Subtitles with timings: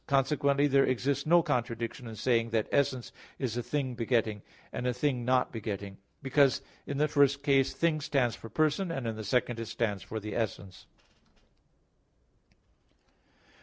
[0.07, 4.41] Consequently there exists no contradiction in saying that "essence is a thing begetting,"
[4.73, 9.05] and "a thing not begetting"; because in the first case "thing" stands for person, and
[9.05, 10.87] in the second it stands for the essence.